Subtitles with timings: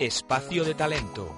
[0.00, 1.36] Espacio de Talento.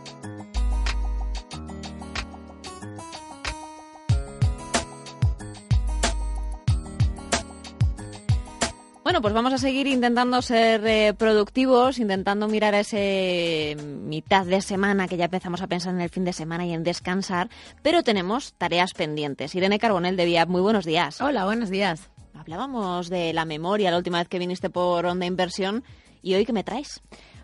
[9.03, 14.63] Bueno, pues vamos a seguir intentando ser eh, productivos, intentando mirar a ese mitad de
[14.63, 17.51] semana que ya empezamos a pensar en el fin de semana y en descansar,
[17.83, 19.57] pero tenemos tareas pendientes.
[19.57, 21.21] Irene Carbonel de VIAP, muy buenos días.
[21.21, 22.11] Hola, buenos días.
[22.33, 25.83] Hablábamos de la memoria la última vez que viniste por Onda Inversión
[26.23, 27.03] y hoy qué me traes?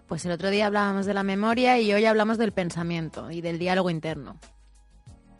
[0.08, 3.58] Pues el otro día hablábamos de la memoria y hoy hablamos del pensamiento y del
[3.58, 4.40] diálogo interno.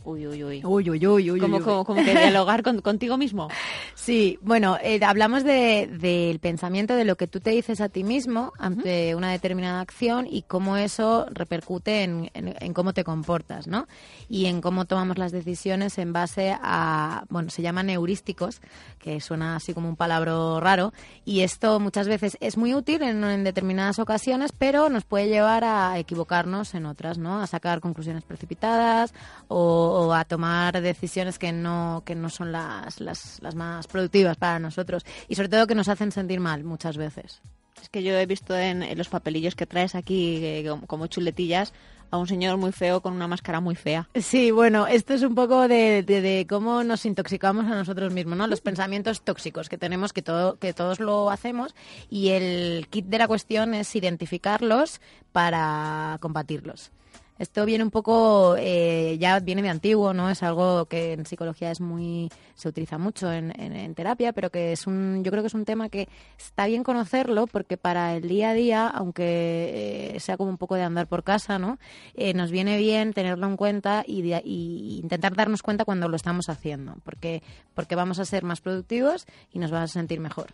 [0.09, 0.65] Uy, uy, uy.
[0.65, 1.39] Uy, uy, uy, uy.
[1.39, 3.49] ¿Cómo, cómo, cómo que dialogar con, contigo mismo?
[3.95, 8.05] Sí, bueno, eh, hablamos del de, pensamiento, de lo que tú te dices a ti
[8.05, 13.67] mismo ante una determinada acción y cómo eso repercute en, en, en, cómo te comportas,
[13.67, 13.87] ¿no?
[14.31, 18.63] Y en cómo tomamos las decisiones en base a, bueno, se llaman heurísticos,
[18.99, 20.95] que suena así como un palabra raro,
[21.27, 25.65] y esto muchas veces es muy útil en, en determinadas ocasiones, pero nos puede llevar
[25.65, 27.43] a equivocarnos en otras, ¿no?
[27.43, 29.13] A sacar conclusiones precipitadas
[29.49, 34.37] o o a tomar decisiones que no, que no son las, las, las más productivas
[34.37, 37.43] para nosotros y sobre todo que nos hacen sentir mal muchas veces.
[37.83, 41.73] Es que yo he visto en, en los papelillos que traes aquí eh, como chuletillas
[42.11, 44.09] a un señor muy feo con una máscara muy fea.
[44.15, 48.39] Sí, bueno, esto es un poco de, de, de, cómo nos intoxicamos a nosotros mismos,
[48.39, 48.47] ¿no?
[48.47, 51.75] Los pensamientos tóxicos que tenemos, que, todo, que todos lo hacemos,
[52.09, 55.01] y el kit de la cuestión es identificarlos
[55.33, 56.93] para combatirlos.
[57.39, 60.29] Esto viene un poco, eh, ya viene de antiguo, ¿no?
[60.29, 64.51] Es algo que en psicología es muy, se utiliza mucho en, en, en, terapia, pero
[64.51, 68.17] que es un, yo creo que es un tema que está bien conocerlo porque para
[68.17, 71.79] el día a día, aunque eh, sea como un poco de andar por casa, ¿no?
[72.15, 76.49] Eh, nos viene bien tenerlo en cuenta y, y, intentar darnos cuenta cuando lo estamos
[76.49, 77.43] haciendo, porque,
[77.75, 80.49] porque vamos a ser más productivos y nos vamos a sentir mejor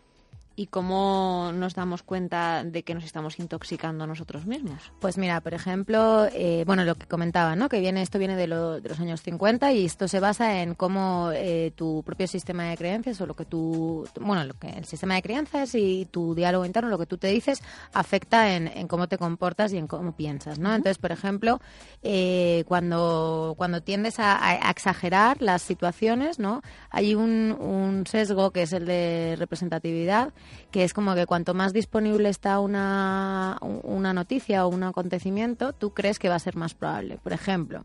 [0.57, 4.93] y cómo nos damos cuenta de que nos estamos intoxicando nosotros mismos?
[5.01, 7.69] Pues mira, por ejemplo, eh, bueno, lo que comentaba, ¿no?
[7.69, 10.75] Que viene esto viene de, lo, de, los años 50 y esto se basa en
[10.75, 14.85] cómo eh, tu propio sistema de creencias o lo que tú, bueno, lo que el
[14.85, 17.61] sistema de creencias y tu diálogo interno, lo que tú te dices,
[17.93, 20.75] afecta en, en cómo te comportas y en cómo piensas, ¿no?
[20.75, 21.61] Entonces, por ejemplo,
[22.03, 26.63] eh, cuando cuando tiendes a, a, exagerar las situaciones, ¿no?
[26.91, 30.33] Hay un, un sesgo que es el de representatividad
[30.71, 35.93] que es como que cuanto más disponible está una, una noticia o un acontecimiento, tú
[35.93, 37.19] crees que va a ser más probable.
[37.23, 37.85] Por ejemplo,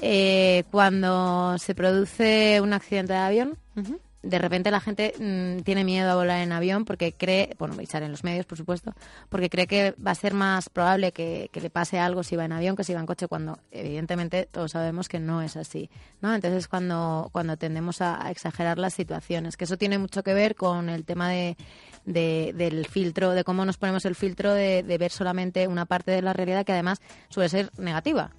[0.00, 3.58] eh, cuando se produce un accidente de avión,
[4.22, 7.96] de repente la gente mmm, tiene miedo a volar en avión porque cree, bueno, y
[7.96, 8.94] en los medios, por supuesto,
[9.28, 12.44] porque cree que va a ser más probable que, que, le pase algo si va
[12.44, 15.90] en avión que si va en coche, cuando evidentemente todos sabemos que no es así,
[16.20, 16.34] ¿no?
[16.34, 20.88] Entonces cuando, cuando tendemos a, exagerar las situaciones, que eso tiene mucho que ver con
[20.88, 21.56] el tema de,
[22.04, 26.22] de, del filtro, de cómo nos ponemos el filtro de ver solamente una parte de
[26.22, 28.30] la realidad que además suele ser negativa.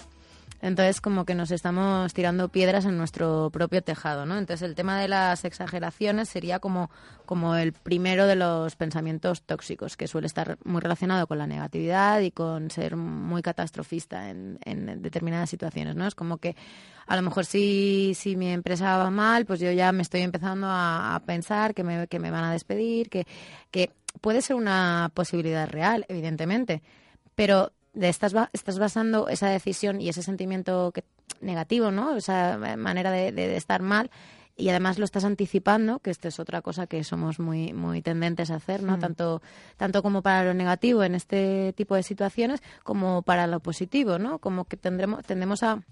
[0.64, 4.38] Entonces, como que nos estamos tirando piedras en nuestro propio tejado, ¿no?
[4.38, 6.90] Entonces, el tema de las exageraciones sería como,
[7.26, 12.22] como el primero de los pensamientos tóxicos, que suele estar muy relacionado con la negatividad
[12.22, 16.08] y con ser muy catastrofista en, en determinadas situaciones, ¿no?
[16.08, 16.56] Es como que
[17.08, 20.68] a lo mejor si, si mi empresa va mal, pues yo ya me estoy empezando
[20.68, 23.28] a, a pensar que me, que me van a despedir, que,
[23.70, 23.92] que
[24.22, 26.82] puede ser una posibilidad real, evidentemente,
[27.36, 31.04] pero estás, estás basando esa decisión y ese sentimiento que,
[31.42, 32.16] negativo, ¿no?
[32.16, 34.10] Esa manera de, de, de, estar mal
[34.56, 38.52] y además lo estás anticipando, que esta es otra cosa que somos muy muy tendentes
[38.52, 38.98] a hacer, ¿no?
[38.98, 39.00] Mm.
[39.00, 39.42] Tanto
[39.78, 44.40] tanto como para lo negativo en este tipo de situaciones como para lo positivo, ¿no?
[44.40, 45.84] Como que tendremos tendemos a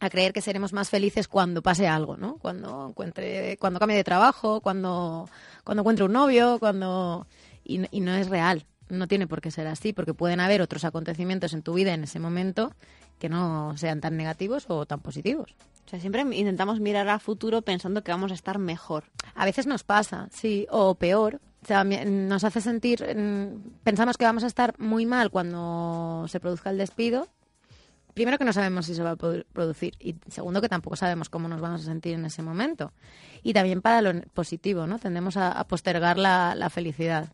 [0.00, 2.38] a creer que seremos más felices cuando pase algo, ¿no?
[2.38, 5.28] Cuando encuentre, cuando cambie de trabajo, cuando,
[5.62, 7.26] cuando encuentre un novio, cuando
[7.64, 10.84] y, y no es real no tiene por qué ser así, porque pueden haber otros
[10.84, 12.72] acontecimientos en tu vida en ese momento
[13.18, 15.54] que no sean tan negativos o tan positivos.
[15.86, 19.04] O sea, siempre intentamos mirar a futuro pensando que vamos a estar mejor.
[19.34, 21.40] A veces nos pasa, sí, o peor.
[21.62, 26.40] O sea, nos hace sentir, mm, pensamos que vamos a estar muy mal cuando se
[26.40, 27.28] produzca el despido.
[28.14, 31.48] Primero que no sabemos si se va a producir y segundo que tampoco sabemos cómo
[31.48, 32.92] nos vamos a sentir en ese momento.
[33.42, 34.98] Y también para lo positivo, ¿no?
[34.98, 37.32] Tendemos a, a postergar la, la felicidad.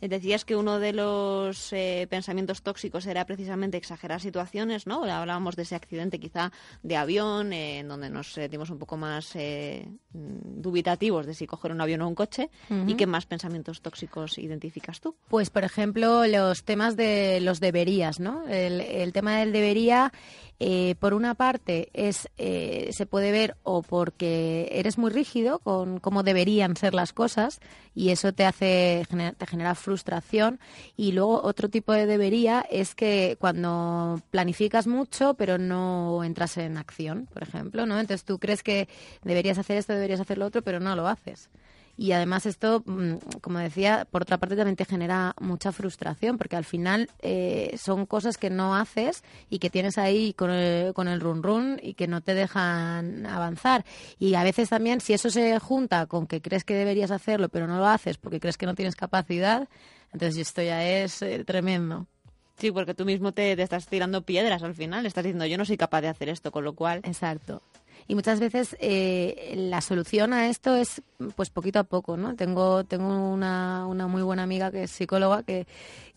[0.00, 5.04] Decías que uno de los eh, pensamientos tóxicos era precisamente exagerar situaciones, ¿no?
[5.04, 6.52] Hablábamos de ese accidente quizá
[6.82, 11.72] de avión, eh, en donde nos sentimos un poco más eh, dubitativos de si coger
[11.72, 12.50] un avión o un coche.
[12.68, 12.90] Uh -huh.
[12.90, 15.16] ¿Y qué más pensamientos tóxicos identificas tú?
[15.28, 18.46] Pues, por ejemplo, los temas de los deberías, ¿no?
[18.46, 20.12] El, el tema del debería,
[20.60, 26.22] eh, por una parte, es se puede ver o porque eres muy rígido con cómo
[26.22, 27.60] deberían ser las cosas
[27.94, 29.06] y eso te hace
[29.38, 30.58] te genera frustración frustración.
[30.96, 36.76] Y luego otro tipo de debería es que cuando planificas mucho, pero no entras en
[36.76, 38.00] acción, por ejemplo, ¿no?
[38.00, 38.88] Entonces tú crees que
[39.22, 41.48] deberías hacer esto, deberías hacer lo otro, pero no lo haces.
[41.96, 46.56] Y además esto, mm, como decía, por otra parte también te genera mucha frustración, porque
[46.56, 51.06] al final eh, son cosas que no haces y que tienes ahí con el, con
[51.06, 53.84] el run run y que no te dejan avanzar.
[54.18, 57.66] Y a veces también, si eso se junta con que crees que deberías hacerlo, pero
[57.66, 59.68] no lo haces porque crees que no tienes capacidad,
[60.12, 62.06] entonces esto ya es eh, tremendo.
[62.56, 65.64] Sí, porque tú mismo te, te, estás tirando piedras al final, estás diciendo yo no
[65.64, 67.00] soy capaz de hacer esto, con lo cual.
[67.04, 67.62] Exacto
[68.06, 71.02] y muchas veces eh, la solución a esto es
[71.36, 75.42] pues poquito a poco no tengo tengo una, una muy buena amiga que es psicóloga
[75.42, 75.66] que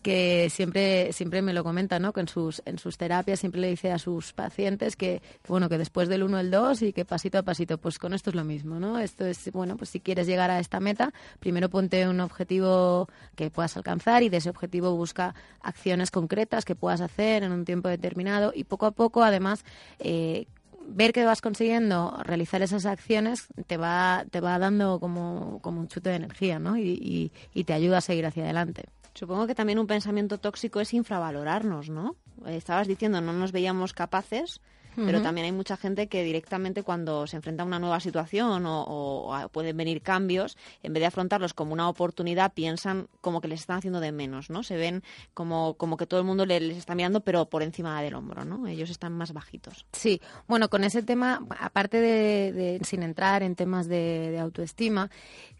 [0.02, 3.68] que siempre siempre me lo comenta no que en sus en sus terapias siempre le
[3.68, 7.38] dice a sus pacientes que, bueno que después del uno el dos y que pasito
[7.38, 10.26] a pasito pues con esto es lo mismo no esto es bueno pues si quieres
[10.26, 14.94] llegar a esta meta primero ponte un objetivo que puedas alcanzar y de ese objetivo
[14.94, 19.64] busca acciones concretas que puedas hacer en un tiempo determinado y poco a poco además
[19.98, 20.46] eh,
[20.88, 25.88] ver que vas consiguiendo realizar esas acciones te va, te va dando como, como un
[25.88, 26.76] chute de energía, ¿no?
[26.76, 28.84] Y, y, te ayuda a seguir hacia adelante.
[29.14, 32.16] Supongo que también un pensamiento tóxico es infravalorarnos, ¿no?
[32.46, 34.60] Estabas diciendo, no nos veíamos capaces
[35.06, 39.48] pero también hay mucha gente que directamente cuando se enfrenta a una nueva situación o,
[39.52, 43.78] pueden venir cambios, en vez de afrontarlos como una oportunidad, piensan como que les están
[43.78, 44.62] haciendo de menos, ¿no?
[44.62, 45.02] Se ven
[45.34, 48.66] como, como que todo el mundo les, está mirando, pero por encima del hombro, ¿no?
[48.66, 49.86] Ellos están más bajitos.
[49.92, 55.10] Sí, bueno, con ese tema, aparte de, sin entrar en temas de, autoestima,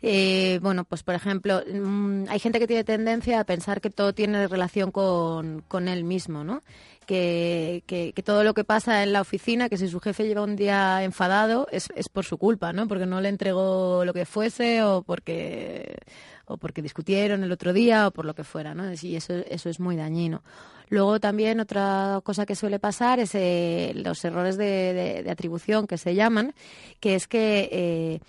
[0.03, 4.13] eh, bueno, pues por ejemplo, mm, hay gente que tiene tendencia a pensar que todo
[4.13, 6.63] tiene relación con, con él mismo, ¿no?
[7.09, 10.57] Que, que, todo lo que pasa en la oficina, que si su jefe lleva un
[10.57, 12.87] día enfadado, es, por su culpa, ¿no?
[12.87, 15.97] Porque no le entregó lo que fuese o porque
[16.45, 18.93] o porque discutieron el otro día o por lo que fuera, ¿no?
[19.01, 20.43] Y eso, eso es muy dañino.
[20.91, 26.15] Luego también otra cosa que suele pasar es eh, los errores de, atribución que se
[26.15, 26.55] llaman,
[27.01, 28.21] que es que eh,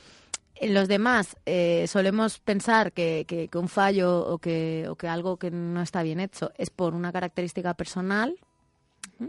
[0.55, 5.07] en los demás eh, solemos pensar que, que, que, un fallo o que, o que
[5.09, 8.37] algo que no está bien hecho es por una característica personal,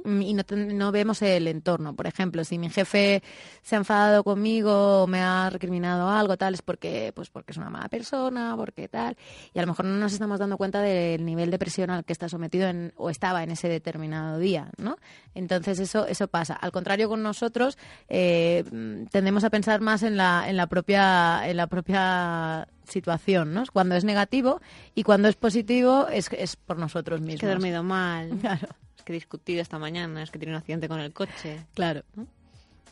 [0.04, 1.94] y no, no, vemos el entorno.
[1.94, 3.22] Por ejemplo, si mi jefe
[3.62, 7.58] se ha enfadado conmigo o me ha recriminado algo, tal, es porque, pues porque es
[7.58, 9.16] una mala persona, porque tal.
[9.52, 12.12] Y a lo mejor no nos estamos dando cuenta del nivel de presión al que
[12.12, 14.96] está sometido en, o estaba en ese determinado día, ¿no?
[15.34, 16.54] Entonces eso, eso pasa.
[16.54, 17.76] Al contrario con nosotros,
[18.08, 18.64] eh,
[19.10, 23.64] tendemos a pensar más en la, en la propia, en la propia situación, ¿no?
[23.72, 24.60] Cuando es negativo
[24.94, 27.40] y cuando es positivo es, es por nosotros mismos.
[27.40, 28.30] que he dormido mal.
[28.40, 28.68] Claro
[29.10, 31.66] que he discutido esta mañana, es que tiene un accidente con el coche.
[31.74, 32.02] Claro.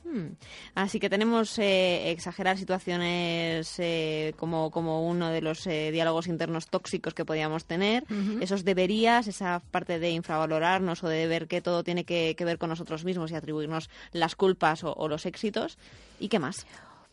[0.05, 0.31] Hmm.
[0.75, 6.69] Así que tenemos eh, exagerar situaciones eh, como, como uno de los eh, diálogos internos
[6.69, 8.05] tóxicos que podíamos tener,
[8.41, 12.71] esos deberías, esa parte de infravalorarnos o de ver que todo tiene que, ver con
[12.71, 15.79] nosotros mismos y atribuirnos las culpas o, o los éxitos.
[16.19, 16.67] ¿Y qué más?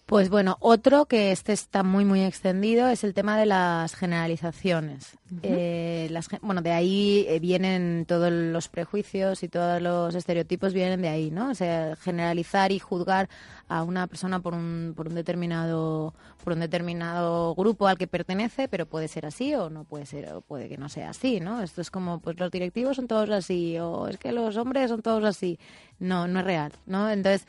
[0.05, 5.17] Pues bueno, otro que este está muy muy extendido es el tema de las generalizaciones.
[5.43, 11.01] Eh, las, bueno, de ahí eh, vienen todos los prejuicios y todos los estereotipos vienen
[11.01, 11.49] de ahí, ¿no?
[11.49, 13.29] O sea, generalizar y juzgar
[13.67, 16.13] a una persona por un, por un determinado
[16.45, 20.31] por un determinado grupo al que pertenece, pero puede ser así o no puede ser
[20.31, 21.63] o puede que no sea así, ¿no?
[21.63, 25.01] Esto es como pues los directivos son todos así o es que los hombres son
[25.01, 25.59] todos así.
[25.97, 27.09] No, no es real, ¿no?
[27.09, 27.47] Entonces,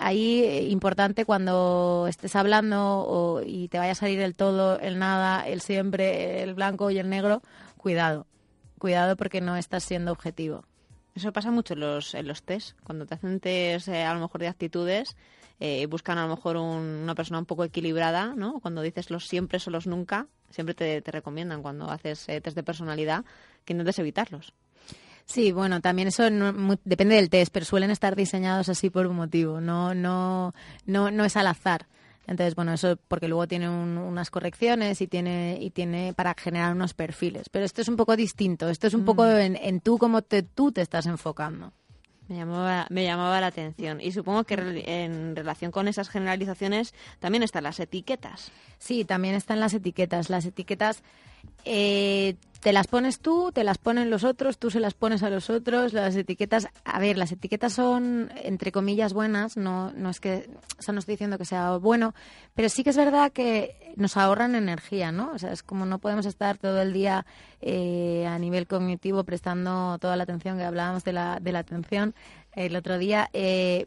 [0.00, 5.46] ahí eh, importante cuando estés hablando y te vaya a salir el todo, el nada,
[5.46, 7.15] el siempre, el blanco y el negro,
[7.76, 8.26] cuidado.
[8.78, 10.64] Cuidado porque no estás siendo objetivo.
[11.14, 12.78] Eso pasa mucho en los, en los test.
[12.84, 15.16] Cuando te hacen test eh, a lo mejor de actitudes,
[15.60, 18.60] eh, buscan a lo mejor una persona un poco equilibrada, ¿no?
[18.60, 23.24] Cuando dices los siempre o los nunca, siempre te, recomiendan cuando haces test de personalidad
[23.64, 24.52] que intentes evitarlos.
[25.24, 26.22] Sí, bueno, también eso
[26.84, 30.54] depende del test, pero suelen estar diseñados así por un motivo, no, no,
[30.84, 31.86] no, no es al azar.
[32.26, 36.94] Entonces, bueno, eso porque luego tiene unas correcciones y tiene y tiene para generar unos
[36.94, 37.48] perfiles.
[37.48, 38.68] Pero esto es un poco distinto.
[38.68, 39.36] Esto es un poco mm.
[39.36, 41.72] en, en, tú cómo te, tú te estás enfocando.
[42.28, 44.00] Me llamaba, me llamaba la atención.
[44.00, 48.50] Y supongo que en relación con esas generalizaciones también están las etiquetas.
[48.78, 50.28] Sí, también están las etiquetas.
[50.28, 51.04] Las etiquetas
[51.64, 55.30] eh, te las pones tú, te las ponen los otros, tú se las pones a
[55.30, 55.92] los otros.
[55.92, 60.48] Las etiquetas, a ver, las etiquetas son entre comillas buenas, no, no es que,
[60.86, 62.14] o no estoy diciendo que sea bueno,
[62.54, 65.32] pero sí que es verdad que nos ahorran energía, ¿no?
[65.32, 67.26] O sea, es como no podemos estar todo el día
[67.60, 72.14] eh, a nivel cognitivo prestando toda la atención que hablábamos de la, de la atención
[72.52, 73.30] el otro día.
[73.32, 73.86] Eh,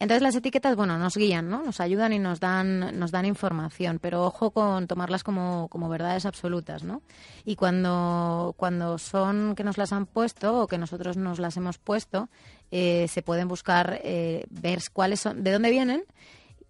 [0.00, 1.64] Entonces las etiquetas, bueno, nos guían, ¿no?
[1.64, 6.24] Nos ayudan y nos dan, nos dan información, pero ojo con tomarlas como, como verdades
[6.24, 7.02] absolutas, ¿no?
[7.44, 11.78] Y cuando, cuando son que nos las han puesto o que nosotros nos las hemos
[11.78, 12.28] puesto,
[12.70, 16.04] eh, se pueden buscar, eh, ver cuáles son, de dónde vienen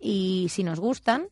[0.00, 1.28] y si nos gustan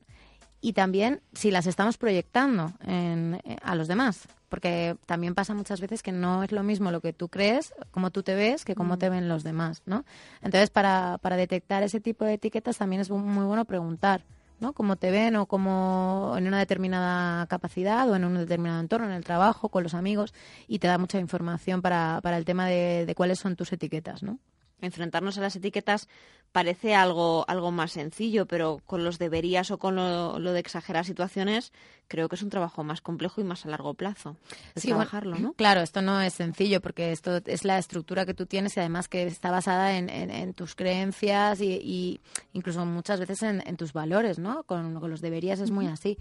[0.67, 4.27] y también si las estamos proyectando en, a los demás.
[4.49, 8.11] Porque también pasa muchas veces que no es lo mismo lo que tú crees, cómo
[8.11, 10.05] tú te ves, que cómo te ven los demás, ¿no?
[10.43, 14.25] Entonces, para, para detectar ese tipo de etiquetas también es muy bueno preguntar,
[14.59, 14.73] ¿no?
[14.73, 19.13] Cómo te ven o cómo en una determinada capacidad o en un determinado entorno, en
[19.13, 20.35] el trabajo, con los amigos,
[20.67, 24.25] y te da mucha información para, para el tema de, de cuáles son tus etiquetas,
[24.25, 24.41] ¿no?
[24.81, 26.09] Enfrentarnos a las etiquetas
[26.57, 31.71] parece algo, algo más sencillo, pero con los deberías o con lo, de exagerar situaciones,
[32.09, 34.37] creo que es un trabajo más complejo y más a largo plazo.
[34.75, 35.53] sí, trabajarlo, ¿no?
[35.53, 39.07] Claro, esto no es sencillo porque esto es la estructura que tú tienes y además
[39.07, 42.21] que está basada en, en, tus creencias y,
[42.55, 44.63] incluso muchas veces en, tus valores, ¿no?
[44.63, 46.17] Con, los deberías es muy así.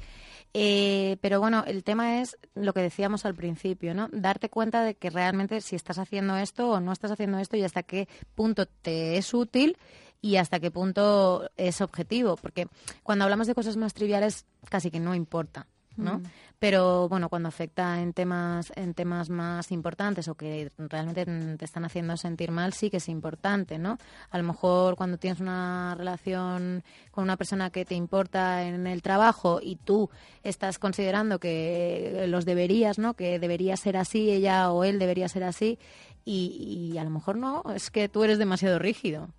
[0.54, 4.10] Eh, pero bueno, el tema es lo que decíamos al principio, ¿no?
[4.12, 7.64] Darte cuenta de que realmente si estás haciendo esto o no estás haciendo esto y
[7.64, 9.78] hasta qué punto te es útil
[10.22, 12.68] y hasta qué punto es objetivo, porque
[13.04, 15.68] cuando hablamos de cosas más triviales casi que no importa.
[15.98, 16.20] ¿no?
[16.20, 16.24] Mm.
[16.60, 21.86] Pero bueno, cuando afecta en temas en temas más importantes o que realmente te están
[21.86, 23.98] haciendo sentir mal, sí que es importante, ¿no?
[24.30, 29.02] A lo mejor cuando tienes una relación con una persona que te importa en el
[29.02, 30.10] trabajo y tú
[30.44, 33.14] estás considerando que los deberías, ¿no?
[33.14, 35.78] Que debería ser así, ella o él debería ser así
[36.25, 39.29] y, y a lo mejor no, es que tú eres demasiado rígido.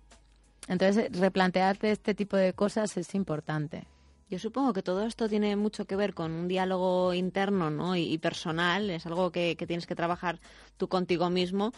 [0.67, 3.87] Entonces, replantearte este tipo de cosas es importante.
[4.29, 7.95] Yo supongo que todo esto tiene mucho que ver con un diálogo interno ¿no?
[7.95, 10.39] y, personal, es algo que, que, tienes que trabajar
[10.75, 11.71] tú contigo mismo,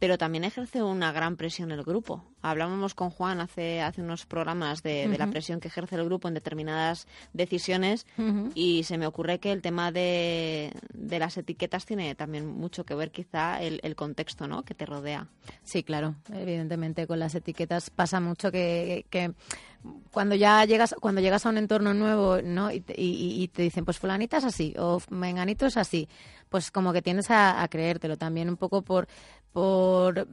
[0.00, 2.24] pero también ejerce una gran presión el grupo.
[2.40, 6.32] Hablábamos con Juan hace, hace unos programas de, la presión que ejerce el grupo en
[6.32, 8.06] determinadas decisiones
[8.54, 12.94] y se me ocurre que el tema de, de, las etiquetas tiene también mucho que
[12.94, 14.62] ver quizá el, el, contexto ¿no?
[14.62, 15.28] que te rodea.
[15.64, 19.34] Sí, claro, evidentemente con las etiquetas pasa mucho que, que
[20.10, 23.84] cuando ya llegas cuando llegas a un entorno nuevo no y te, y, te dicen
[23.84, 26.06] pues fulanita es así o menganito es así
[26.50, 29.06] pues como que tienes a, creértelo también un poco por
[29.52, 30.28] por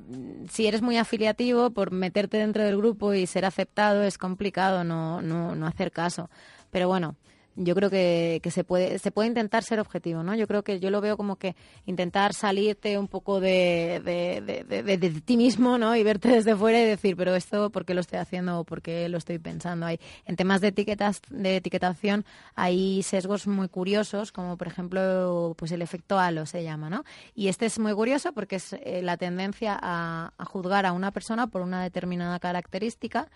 [0.50, 5.22] si eres muy afiliativo por meterte dentro del grupo y ser aceptado es complicado no
[5.22, 6.30] no no hacer caso.
[6.72, 7.16] Pero bueno
[7.58, 10.36] yo creo que, que, se puede se puede intentar ser objetivo, ¿no?
[10.36, 15.10] Yo creo que yo lo veo como que intentar salirte un poco de, de, de,
[15.22, 15.96] ti mismo, ¿no?
[15.96, 18.84] Y verte desde fuera y decir, pero esto, ¿por qué lo estoy haciendo o por
[18.84, 19.88] qué lo estoy pensando?
[19.88, 25.72] Hay, en temas de etiquetas de etiquetación hay sesgos muy curiosos, como por ejemplo, pues
[25.72, 27.04] el efecto halo se llama, ¿no?
[27.34, 31.12] Y este es muy curioso porque es eh, la tendencia a, a juzgar a una
[31.12, 33.28] persona por una determinada característica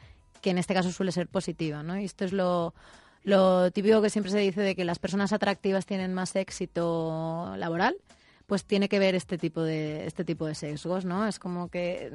[0.42, 2.00] que en este caso suele ser positiva, ¿no?
[2.00, 2.74] Y esto es lo
[3.24, 7.96] lo típico que siempre se dice de que las personas atractivas tienen más éxito laboral,
[8.48, 11.28] pues tiene que ver este tipo de este tipo de sesgos, ¿no?
[11.28, 12.12] Es como que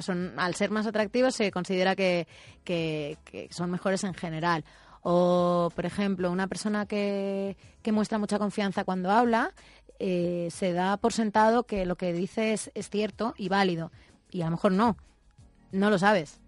[0.00, 2.26] son al ser más atractivos se considera que,
[2.64, 3.16] que,
[3.50, 4.64] son mejores en general.
[5.02, 9.54] O, por ejemplo, una persona que, que muestra mucha confianza cuando habla,
[9.98, 13.90] eh, se da por sentado que lo que dice es, es cierto y válido.
[14.30, 14.96] Y a lo mejor no,
[15.72, 16.40] no lo sabes.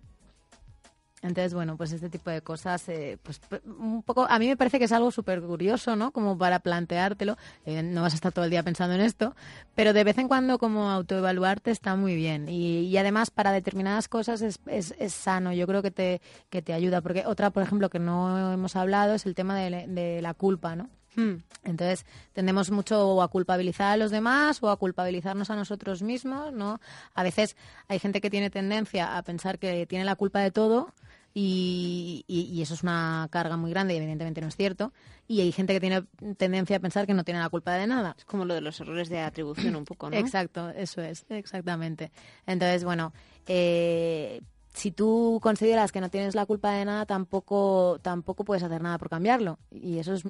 [1.22, 4.78] Entonces, bueno, pues este tipo de cosas, eh, pues un poco, a mí me parece
[4.78, 6.12] que es algo súper curioso, ¿no?
[6.12, 7.36] Como para planteártelo.
[7.66, 9.34] Eh, no vas a estar todo el día pensando en esto,
[9.74, 12.48] pero de vez en cuando como autoevaluarte está muy bien.
[12.48, 16.62] Y, y además para determinadas cosas es, es, es, sano, yo creo que te, que
[16.62, 17.02] te ayuda.
[17.02, 20.74] Porque otra, por ejemplo, que no hemos hablado es el tema de, de la culpa,
[20.74, 20.88] ¿no?
[21.16, 21.42] Hmm.
[21.64, 26.80] Entonces, tendemos mucho a culpabilizar a los demás o a culpabilizarnos a nosotros mismos, ¿no?
[27.14, 27.56] A veces
[27.88, 30.94] hay gente que tiene tendencia a pensar que tiene la culpa de todo
[31.32, 34.92] y, y, eso es una carga muy grande y evidentemente no es cierto.
[35.28, 36.02] Y hay gente que tiene
[36.37, 38.16] tendencia a pensar que no tiene la culpa de nada.
[38.18, 40.16] Es como lo de los errores de atribución un poco, ¿no?
[40.16, 42.10] Exacto, eso es, exactamente.
[42.46, 43.12] Entonces, bueno,
[43.46, 44.40] eh,
[44.75, 48.99] si tú consideras que no tienes la culpa de nada, tampoco, tampoco puedes hacer nada
[48.99, 49.60] por cambiarlo.
[49.70, 50.25] Y eso es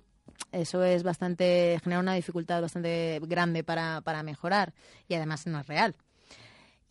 [0.53, 4.73] eso es bastante genera una dificultad bastante grande para, para mejorar
[5.07, 5.95] y además no es real.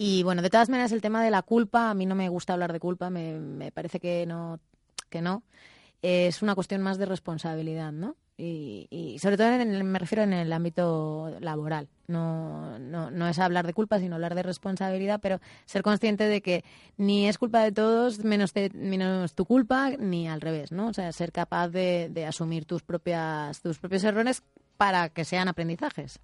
[0.01, 2.53] Y bueno, de todas maneras, el tema de la culpa, a mí no me gusta
[2.53, 4.62] hablar de culpa, me, me parece que no,
[5.10, 5.44] que no.
[6.01, 8.15] Es una cuestión más de responsabilidad, ¿no?
[8.38, 11.89] Y, y sobre todo en me refiero en el ámbito laboral.
[12.08, 16.41] No, no, no es hablar de culpa, sino hablar de responsabilidad, pero ser consciente de
[16.41, 16.63] que
[16.96, 20.88] ni es culpa de todos menos, de, menos tu culpa, ni al revés, ¿no?
[20.88, 24.44] O sea, ser capaz de, de asumir tus, propias, tus propios errores
[24.77, 26.22] para que sean aprendizajes.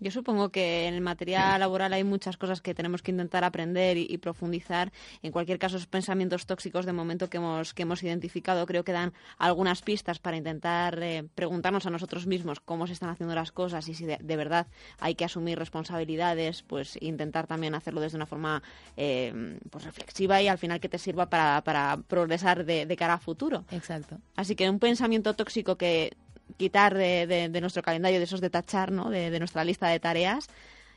[0.00, 3.96] Yo supongo que en el material laboral hay muchas cosas que tenemos que intentar aprender
[3.96, 4.92] y, profundizar.
[5.22, 8.92] En cualquier caso, esos pensamientos tóxicos de momento que hemos, que hemos identificado creo que
[8.92, 13.52] dan algunas pistas para intentar eh, preguntarnos a nosotros mismos cómo se están haciendo las
[13.52, 14.66] cosas y si de, verdad
[14.98, 18.62] hay que asumir responsabilidades, pues intentar también hacerlo desde una forma
[18.96, 23.14] eh, pues reflexiva y al final que te sirva para, para progresar de, de cara
[23.14, 23.64] a futuro.
[23.70, 24.18] Exacto.
[24.36, 26.16] Así que un pensamiento tóxico que
[26.56, 29.10] quitar de, de, nuestro calendario, de esos de tachar, ¿no?
[29.10, 30.48] de, nuestra lista de tareas,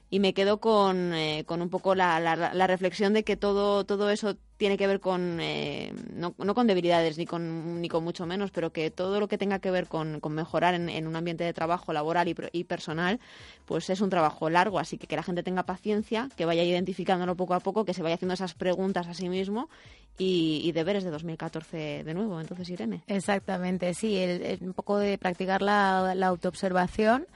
[0.10, 4.10] y me quedo con, eh, con un poco la, la, reflexión de que todo, todo
[4.10, 8.26] eso tiene que ver con, eh, no, no, con debilidades ni con, ni con mucho
[8.26, 11.44] menos, pero que todo lo que tenga que ver con, con mejorar en, un ambiente
[11.44, 13.20] de trabajo laboral y, y, personal,
[13.66, 17.36] pues es un trabajo largo, así que que la gente tenga paciencia, que vaya identificándolo
[17.36, 19.70] poco a poco, que se vaya haciendo esas preguntas a sí mismo
[20.18, 22.42] y, y deberes de 2014 de nuevo.
[22.42, 23.04] Entonces, Irene.
[23.08, 24.20] Exactamente, sí,
[24.62, 27.28] un poco de practicar la, la autoobservación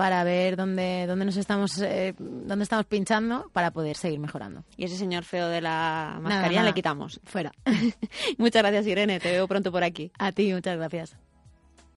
[0.00, 4.64] para ver dónde, dónde nos estamos, eh, dónde estamos pinchando para poder seguir mejorando.
[4.78, 7.20] Y ese señor feo de la mascarilla le quitamos.
[7.22, 7.52] Fuera.
[8.38, 9.20] muchas gracias, Irene.
[9.20, 10.10] Te veo pronto por aquí.
[10.18, 11.18] A ti, muchas gracias.